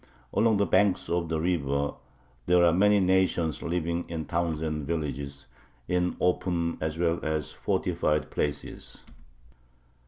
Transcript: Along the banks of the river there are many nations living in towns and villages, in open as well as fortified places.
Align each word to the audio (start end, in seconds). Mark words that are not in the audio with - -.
Along 0.33 0.57
the 0.57 0.65
banks 0.65 1.09
of 1.09 1.29
the 1.29 1.39
river 1.39 1.93
there 2.47 2.65
are 2.65 2.73
many 2.73 2.99
nations 2.99 3.61
living 3.61 4.09
in 4.09 4.25
towns 4.25 4.63
and 4.63 4.87
villages, 4.87 5.45
in 5.87 6.17
open 6.19 6.79
as 6.81 6.97
well 6.97 7.19
as 7.21 7.51
fortified 7.51 8.31
places. 8.31 9.05